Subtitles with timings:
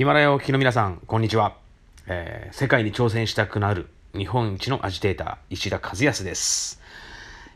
[0.00, 1.58] ヒマラヤをお聞きの皆さん、こんにちは、
[2.06, 6.80] えー、世界に挑戦したくなる日本一のアジテーター、石田和康です。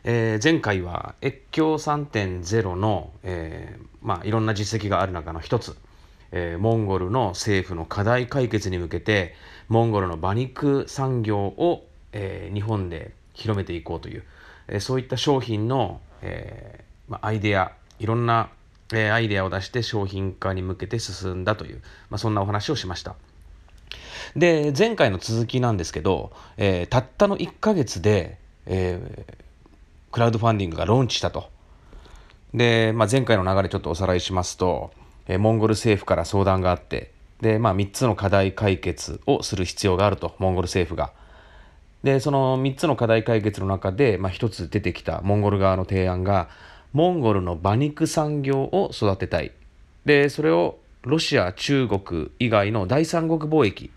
[0.03, 5.75] えー、前回は越境3.0の、えー、まあ、いろんな実績がある中の一つ、
[6.31, 9.33] えモンゴルの政府の課題解決に向けて、
[9.67, 14.23] モンゴルの馬肉産業を、え日本で広めていこうという、
[14.67, 18.49] えそういった商品の、えまあ、アイデア、いろんな
[18.93, 23.15] え、アイデアを出して商品化に向けて進んだという、まあ、そんなお話をしました。
[24.35, 29.33] で、前回の続きなんですけど、えー、たったの1ヶ月で、えー、
[30.11, 31.49] クラウドファンディングがローンチしたと。
[32.53, 34.91] で、まあ、前回の流れちょっとおさらいしますと、
[35.27, 41.11] えー、モンゴル政府から相談があって、で、まあ、3つの課題解決をする必要があると、モンゴル政府が。
[42.03, 46.49] で、その3つの課題解決の中で、まあ、1つ出てきたモンゴル側の提案が、
[46.95, 49.51] モンゴルの馬肉産業を育てたい。
[50.05, 53.91] で、それをロシア、中国以外の第三国貿易、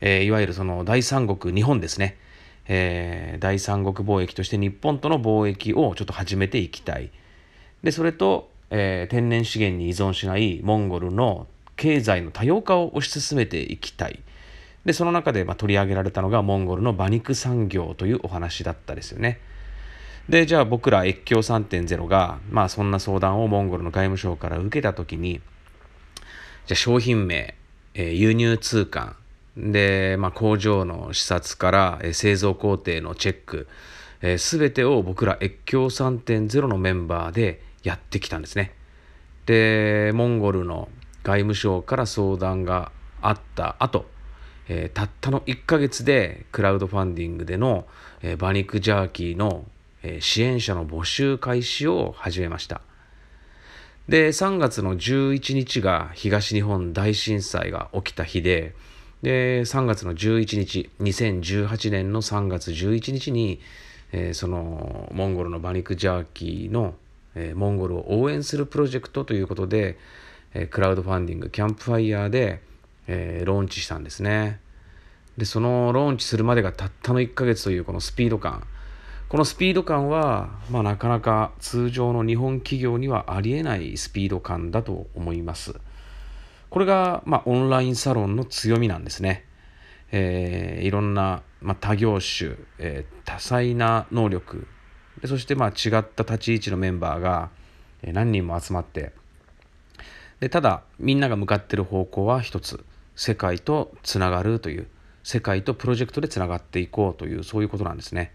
[0.00, 2.16] えー、いわゆるその第三国、日本ですね。
[2.68, 7.10] えー、第三国貿易として日本との貿易をちょっと始めていきたい。
[7.82, 14.20] で、それと、えー、天然資源に依存しないモンゴルの経済の多様化を推し進めていきたい。
[14.84, 19.40] で、その中でま取り上げられたのがモンゴルの馬肉産業というお話だったですよね。
[20.28, 25.40] で、じゃあ僕ら越境3.0が、まあそんな相談をモンゴルの外務省から受けたときに、
[26.66, 27.54] じゃあ商品名、
[27.94, 29.16] えー、輸入通関、
[29.56, 33.68] で、まあ、工場の視察から、えー、製造工程のチェック、
[34.38, 38.74] す、え、べ、てを僕ら越境3.0のメンバーでやってきたんですね。
[39.46, 40.88] で、モンゴルの
[41.22, 44.06] 外務省から相談があった後、
[44.68, 47.86] えー、たったの1ヶ月でクラウドファンディングでの、
[48.22, 49.64] えー、馬肉ジャーキーの
[50.20, 52.80] 支援者の募集開始を始めました。
[54.08, 58.74] で、3月の11日が東日本大震災が起きた日で、
[59.22, 63.60] で、3月の11日、2018年の3月11日に、
[64.12, 66.94] えー、そのモンゴルの馬肉ジャーキーの、
[67.34, 69.98] えー、モンゴルを応援するプロジェクトということで、
[70.54, 72.62] えー、クラウドファンディングキャンプファイヤーで、
[73.08, 74.60] えローンチしたんですね。
[75.36, 78.66] で、そのローンチするまでがたったの1ヶ月というこのスピード感。
[79.28, 85.74] このスピード感は、まあ、なかなか通常の日本企業にはありえないスピード感だと思います。
[86.70, 89.44] これが、まあ、オンラインサロンの強みなんですね。
[90.12, 94.68] えー、いろんな、まあ、多業種、えー、多彩な能力
[95.20, 97.50] でそしてまあ違った立ち位置のメンバーが
[98.02, 99.12] 何人も集まって
[100.40, 102.84] でただみんなが向かっている方向は一つ
[103.16, 104.86] 世界とつながるという
[105.24, 108.32] 世界とプロジェクトでつながっていこうというそういうことなんですね。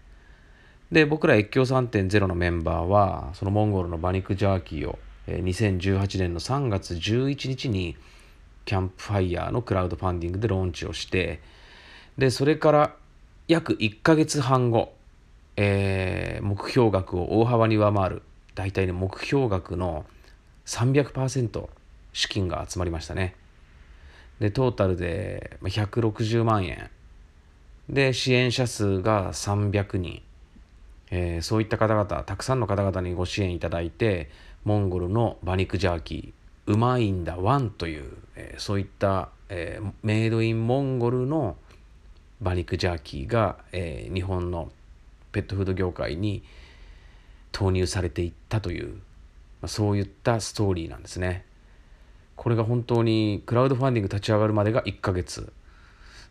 [0.92, 7.96] で僕ら越境3.0のメンバーはそのモンゴルの馬肉ジャーキーを2018年の3月11日に
[8.66, 11.40] キャンプファイヤーのクラウドファンディングでローンチをして
[12.18, 12.94] でそれから
[13.48, 14.92] 約1ヶ月半後、
[15.56, 18.22] えー、目標額を大幅に上回る
[18.54, 20.04] 大体ね目標額の
[20.66, 21.68] 300%
[22.12, 23.34] 資金が集まりましたね。
[24.40, 26.90] でトータルで160万円。
[27.88, 30.22] で支援者数が300人
[31.14, 34.30] えー、そういった方々たくさんの方々にご支援いただいて
[34.64, 41.56] モンゴルの馬肉ジャーキーうまいんだワンという、えー、そういった、えー、メイドインモンゴルの
[42.40, 44.72] 馬肉ジャーキーが、え、日本の
[45.30, 46.42] ペットフード業界に
[47.52, 48.96] 投入されていったという、ま
[49.62, 51.44] あ、そういったストーリーなんですね。
[52.34, 55.52] これが本当にクラウドファンディング立ち上がるまでが1ヶ月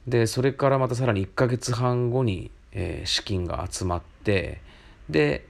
[0.07, 4.59] でそれからまたさらに1ヶ月半後に、え、資金が集まって
[5.11, 5.45] で、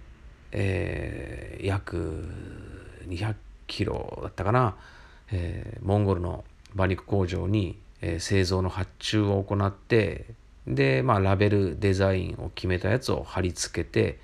[0.52, 2.28] えー、約
[3.08, 3.36] 200
[3.68, 4.76] キロだったかな、
[5.32, 6.44] えー、モンゴルの
[6.76, 10.26] 馬肉工場に、えー、製造の発注を行って
[10.68, 14.20] で、まあ、ラベルデザインを決めたやつを貼り付けて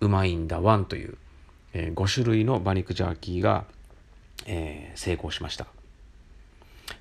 [0.00, 1.16] うまいんだワンという、
[1.72, 3.64] えー、5種類の馬肉ジャーキーが、
[4.46, 5.66] えー、成功しました。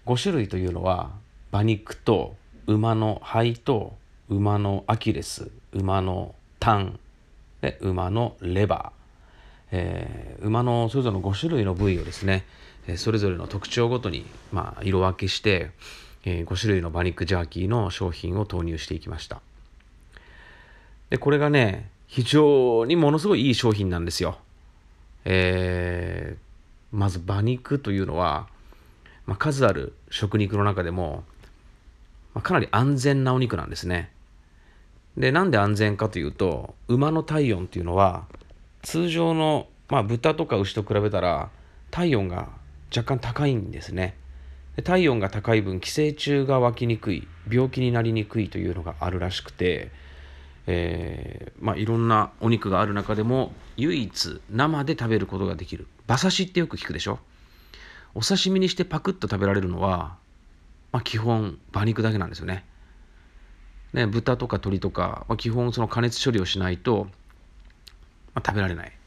[0.06, 1.12] 5種類というのは
[1.52, 3.96] 馬肉と馬の肺と
[4.30, 7.00] 馬のアキレス馬のタン
[7.62, 12.46] で馬のレバー、えー、馬のそれぞれの5種類の部位をですね、
[12.88, 15.72] えー、それぞれの特徴ごとに、まあ、色分けして、
[16.26, 19.42] えー、5種類の馬肉ジャーキーの商品を投入していきました。
[21.10, 24.38] でこれがね非常にものすごいいい商品なんですよ、
[25.26, 28.48] えー、まず馬肉というのは、
[29.26, 31.24] まあ、数ある食肉の中でも、
[32.34, 34.12] まあ、かなり安全なお肉なんですね。
[35.18, 38.26] でなんで安全かというと馬の体温っていうのは
[38.84, 41.50] 通常の、まあ、豚とか牛と比べたら
[41.90, 42.50] 体温が
[42.96, 44.16] 若干高いんですね。
[44.76, 49.90] で体温が高い分寄生虫が湧きにくい病気になりにくいというのがあるらしくて、
[50.68, 55.88] えー、まあ、いろんなお肉がある中でも唯一生で食べることができる。
[56.08, 57.18] 馬刺しってよく聞くでしょ。
[58.14, 60.18] お刺身にしてパクッと食べられるのは、
[60.92, 62.64] まあ、基本馬肉だけなんですよね。
[63.94, 67.08] ね豚とか鶏とか、まあ、基本その加熱処理をしないと、
[68.34, 68.98] まあ食べられない。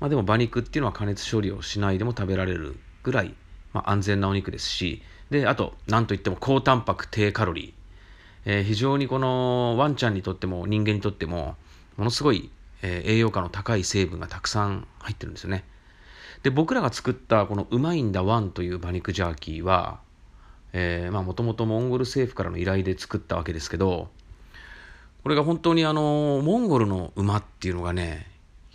[0.00, 3.34] まあ、でも馬肉っていうのは加熱処理をしないでも食べられるぐらい、
[3.72, 7.72] まあ、安全なお肉ですしであと何といっても高タンパク低カロリー、
[8.46, 11.56] えー、非常にこのワンちゃんにとっても人間にとっても
[11.96, 12.50] ものすごい、
[12.82, 15.64] え、栄養価の高い成分がたくさん入ってるんですよね。
[16.42, 20.00] で僕らが作ったこのうまいんだワンという馬肉ジャーキーは
[20.72, 24.08] もともとモンゴル政府からの依頼で作ったわけですけど
[25.22, 28.30] これが本当にあのモンゴルの馬っていうのがね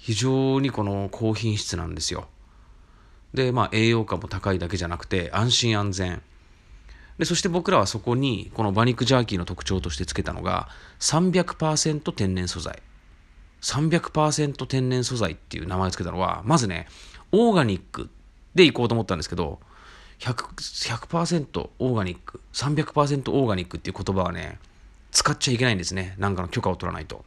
[0.06, 2.28] 非常にこの高品質なんですよ。
[3.34, 6.22] で、まあ栄養価も高いだけじゃなくて安心安全。
[7.18, 10.70] で、そして僕らはそこにこの馬肉ジャーキーの特徴としてつけたのが
[11.00, 12.84] 300%天然素材。
[13.62, 16.88] 300%天然素材っていう名前をつけたのは、まずね、
[17.32, 18.12] オーガニック
[18.54, 19.60] でいこうと思ったんですけど、
[20.20, 20.36] 100%,
[20.98, 24.60] 100オーガニック、300%オーガニックっていう言葉はね、
[25.12, 26.16] 使っちゃいけないんですね。
[26.18, 27.26] なんかの許可を取らないと。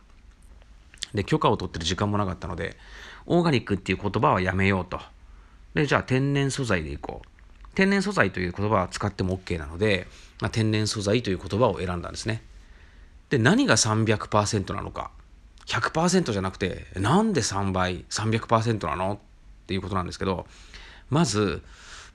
[1.14, 2.76] で、許可を取ってる時間もなかったので、
[3.26, 5.00] オーガニックっていう言葉はやめようと。
[5.75, 7.29] で、じゃあ天然素材でいこう。
[7.75, 10.08] 天然素材という言葉は使っても OK なので、
[10.40, 12.43] まあ、天然素材という言葉を選んだんですね。
[13.31, 15.11] で、何が300%なのか。
[15.67, 19.14] 100%じゃなくて、なんで3倍、300%なの？
[19.14, 19.19] っ
[19.67, 20.46] ていうことなんですけど、
[21.11, 21.62] まず、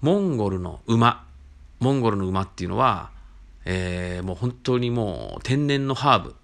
[0.03, 1.25] モンゴルの馬。
[1.79, 3.11] モンゴルの馬っていうのは、
[3.63, 6.35] えー、もう本当にもう天然のハーブ。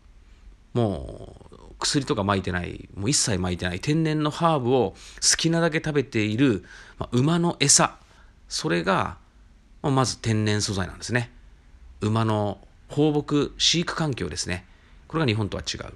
[0.74, 4.98] もう薬とか撒いてない、もう一切撒いてない天然のハーブを好
[5.36, 6.64] きなだけ食べている、
[6.98, 7.98] まあ、馬の餌。
[8.48, 9.18] それが、
[9.82, 11.30] まあ、まず天然素材なんですね。
[12.00, 14.66] 馬の放牧、飼育環境ですね。
[15.10, 15.94] これが日本とは違う。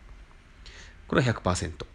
[1.08, 1.86] これは100%。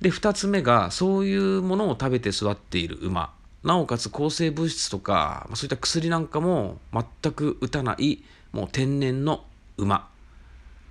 [0.00, 3.34] で、二つ目が、そういうものを食べて育っている馬。
[3.64, 8.22] なおかつ抗生物質とか、そういった薬なんかも全く打たない、
[8.52, 9.44] もう天然の
[9.76, 10.08] 馬。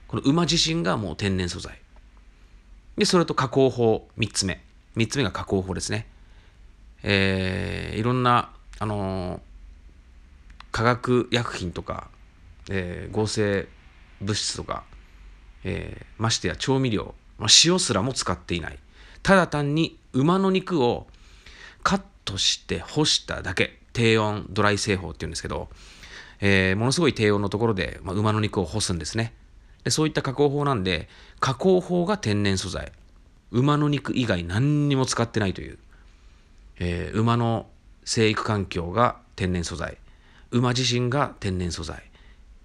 [0.07, 1.79] この馬自身がもう天然素材。
[2.97, 4.61] で、それと加工法、3つ目。
[4.95, 6.07] 3つ目が加工法ですね。
[7.03, 9.39] えー、いろんな、あのー、
[10.71, 12.09] 化学薬品とか、
[12.69, 13.67] えー、合成
[14.21, 14.83] 物質とか、
[15.63, 18.79] えー、ましてや調味料、まあ、塩すらも使っていない。
[19.23, 21.07] ただ単に馬の肉を
[21.83, 22.01] カッ
[22.31, 23.81] トして干しただけ。
[23.93, 25.69] 低温ドライ製法っていうんですけど、
[26.39, 29.33] えー、ものすごい低温のところで、まあ、馬の肉を干すんですね。
[29.83, 32.91] でそういった加工法なんで加工法が天然素材。
[33.51, 35.77] 馬の肉以外何にも使ってないという、
[36.79, 37.67] えー、馬の
[38.05, 39.97] 生育環境が天然素材。
[40.51, 42.03] 馬自身が天然素材。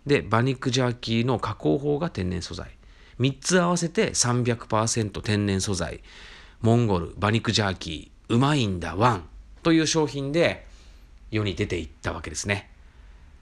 [0.07, 2.71] で馬肉ジャーキーの加工法が天然素材。
[3.19, 6.03] 3つ合わせて300%天然素材。
[6.61, 9.29] モンゴル馬肉ジャーキーうまいんだワン。
[9.67, 10.65] という商品で
[11.33, 12.71] 世に出ていったわけですね。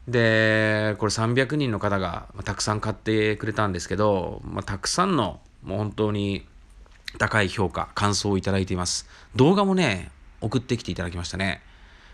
[0.08, 6.46] で、これ300人の方がたくさん買ってくれたんですけど、まあ、たくさんのもう本当に
[7.18, 9.06] 高い評価、感想をいただいています。
[9.36, 10.10] 動画もね、
[10.40, 11.60] 送ってきていただきましたね。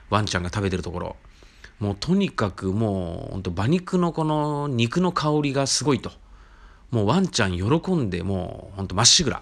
[0.09, 1.17] ワンちゃんが食べてるところ。
[1.79, 6.11] もうとにかくもう本当馬肉のこの肉の香りがすごいと。
[6.90, 9.40] もうワンちゃん喜んでもう本当まっしぐら。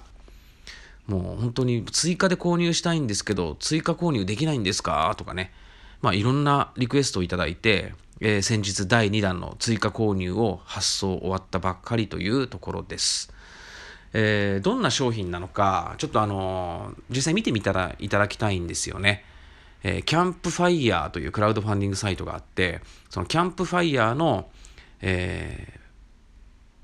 [1.09, 5.13] もう本当に追加で購入したいんですけど、追加購入できないんですか？
[5.17, 5.53] とかね。
[6.03, 13.33] まあいろんなリクエストをいただいて、えー、先日第2弾の追加購入を発送終わったばっかりというところです。
[14.13, 19.25] えー、どんな商品なのか、ちょっとあのー、実際見てみたらいただきたいんですよね。
[19.83, 24.51] え、キャンプファイヤーというクラウドファンディングサイトがあって、そのキャンプファイヤーの、
[25.01, 25.79] え、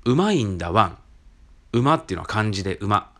[0.05, 0.97] うまいんだワン。
[1.73, 3.11] 馬っていうのは漢字で馬。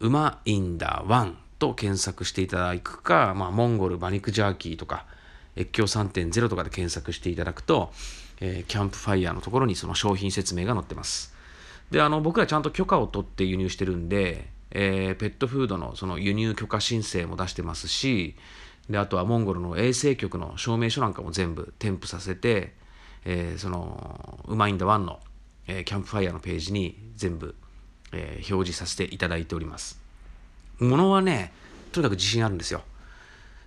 [0.00, 5.06] うまいんだワンと検索していただくか、まあ、モンゴル馬肉ジャーキーとか、
[5.56, 7.92] 越境3.0とかで検索していただくと、
[8.40, 11.34] えー、キャンプファイヤーのところにその商品説明が載ってます。
[11.90, 18.36] で、あの、僕らちゃんと許可を取って輸入してるんで、えー、ペットフードのその輸入許可申請も出してますし、
[18.88, 22.74] で、あとはモンゴルの衛生局の証明書なんかも全部添付させて、
[23.24, 25.20] えー、その、うまいんだワンの、
[25.66, 27.54] えー、キャンプファイヤーのページに全部、
[28.12, 30.00] えー、表示させていただいております。
[30.78, 31.52] ものはね、
[31.92, 32.82] とにかく自信あるんですよ。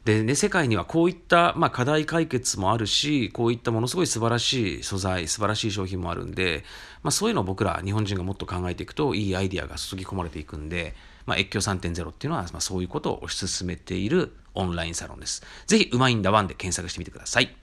[0.06, 6.66] でね、世界にはこういった、まあ、課題解決もあるし、こういったものすごい素晴らしい素材、素晴らしい商品もあるんで、
[7.04, 10.94] まあ、そういうのを僕ら日本人がもっと考えていくと、いいアイディアが注ぎ込まれていくんで、
[11.26, 15.42] まあ、越境3.0っていうのは、まあ、そういうことを推し進めているオンラインサロンです。
[15.68, 17.63] ぜひ、うまいんだワンで検索してみてください。